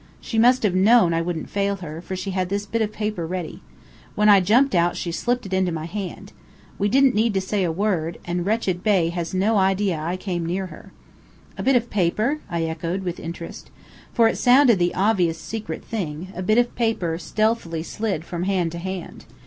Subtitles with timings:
[0.19, 3.27] She must have known I wouldn't fail her, for she had this bit of paper
[3.27, 3.61] ready.
[4.15, 6.33] When I jumped out she slipped it into my hand.
[6.79, 10.43] We didn't need to say a word, and Wretched Bey has no idea I came
[10.43, 10.91] near her."
[11.55, 13.69] "A bit of paper?" I echoed, with interest.
[14.11, 18.71] For it sounded the obvious secret thing; a bit of paper stealthily slid from hand
[18.71, 19.25] to hand.